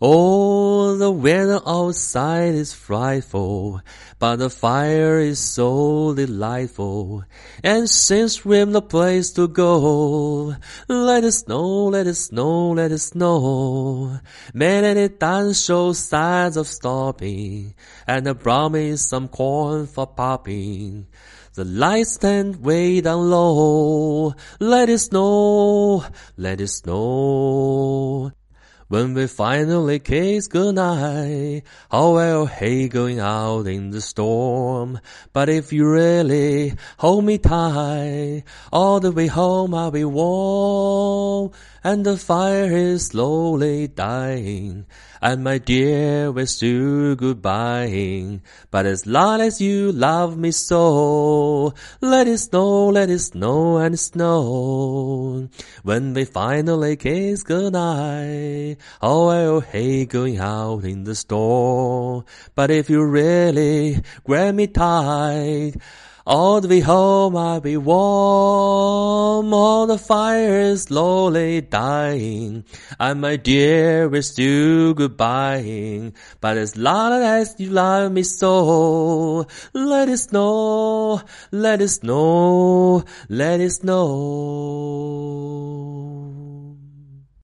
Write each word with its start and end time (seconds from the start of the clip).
Oh, 0.00 0.96
the 0.96 1.10
weather 1.10 1.60
outside 1.66 2.54
is 2.54 2.72
frightful, 2.72 3.80
but 4.20 4.36
the 4.36 4.48
fire 4.48 5.18
is 5.18 5.40
so 5.40 6.14
delightful. 6.14 7.24
And 7.64 7.90
since 7.90 8.44
we've 8.44 8.68
no 8.68 8.80
place 8.80 9.32
to 9.32 9.48
go, 9.48 10.54
let 10.86 11.24
it 11.24 11.32
snow, 11.32 11.86
let 11.86 12.06
it 12.06 12.14
snow, 12.14 12.70
let 12.70 12.92
it 12.92 12.98
snow. 12.98 14.20
It 14.54 15.18
doesn't 15.18 15.54
show 15.54 15.92
signs 15.94 16.56
of 16.56 16.68
stopping, 16.68 17.74
and 18.06 18.28
I 18.28 18.34
promise 18.34 19.04
some 19.04 19.26
corn 19.26 19.88
for 19.88 20.06
popping. 20.06 21.08
The 21.54 21.64
lights 21.64 22.12
stand 22.12 22.62
way 22.62 23.00
down 23.00 23.30
low. 23.30 24.32
Let 24.60 24.90
it 24.90 24.98
snow, 24.98 26.04
let 26.36 26.60
it 26.60 26.68
snow. 26.68 28.30
When 28.88 29.12
we 29.12 29.26
finally 29.26 29.98
kiss 29.98 30.48
goodnight, 30.48 31.64
how 31.90 32.14
well 32.14 32.46
hate 32.46 32.90
going 32.90 33.20
out 33.20 33.66
in 33.66 33.90
the 33.90 34.00
storm. 34.00 35.00
But 35.34 35.50
if 35.50 35.74
you 35.74 35.86
really 35.86 36.72
hold 36.96 37.26
me 37.26 37.36
tight, 37.36 38.44
all 38.72 38.98
the 38.98 39.12
way 39.12 39.26
home 39.26 39.74
I'll 39.74 39.90
be 39.90 40.06
warm. 40.06 41.50
And 41.84 42.02
the 42.06 42.16
fire 42.16 42.72
is 42.72 43.08
slowly 43.08 43.88
dying. 43.88 44.86
And 45.20 45.44
my 45.44 45.58
dear, 45.58 46.32
we're 46.32 46.46
still 46.46 47.14
goodbying. 47.14 48.40
But 48.70 48.86
as 48.86 49.06
long 49.06 49.42
as 49.42 49.60
you 49.60 49.92
love 49.92 50.38
me 50.38 50.50
so, 50.50 51.74
let 52.00 52.17
it 52.26 52.38
snow, 52.38 52.88
let 52.88 53.10
it 53.10 53.20
snow 53.20 53.76
and 53.76 53.98
snow. 53.98 55.48
When 55.82 56.14
we 56.14 56.24
finally 56.24 56.96
kiss 56.96 57.42
goodnight, 57.42 58.78
oh, 59.00 59.28
I 59.28 59.44
oh, 59.44 59.60
hate 59.60 60.10
going 60.10 60.38
out 60.38 60.84
in 60.84 61.04
the 61.04 61.14
storm. 61.14 62.24
But 62.54 62.70
if 62.70 62.90
you 62.90 63.04
really 63.04 64.02
grab 64.24 64.54
me 64.56 64.66
tight, 64.66 65.74
all 66.28 66.60
the 66.60 66.68
way 66.68 66.80
home 66.80 67.34
I'll 67.38 67.58
be 67.58 67.78
warm, 67.78 69.54
all 69.54 69.86
the 69.86 69.96
fire 69.96 70.60
is 70.60 70.82
slowly 70.82 71.62
dying, 71.62 72.64
and 73.00 73.22
my 73.22 73.36
dear, 73.36 74.10
we're 74.10 74.20
still 74.20 74.94
goodbying. 74.94 76.12
But 76.42 76.58
as 76.58 76.76
long 76.76 77.22
as 77.22 77.54
you 77.58 77.70
love 77.70 78.12
me 78.12 78.24
so, 78.24 79.46
let 79.72 80.10
it 80.10 80.18
snow, 80.18 81.22
let 81.50 81.80
it 81.80 81.88
snow, 81.88 83.04
let 83.30 83.62
it 83.62 83.70
snow. 83.70 85.37